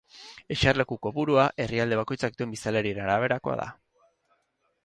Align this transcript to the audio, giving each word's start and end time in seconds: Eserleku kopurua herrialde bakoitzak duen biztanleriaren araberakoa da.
Eserleku 0.53 0.97
kopurua 1.07 1.43
herrialde 1.65 1.99
bakoitzak 2.01 2.39
duen 2.41 2.57
biztanleriaren 2.57 3.05
araberakoa 3.13 3.59
da. 3.63 3.73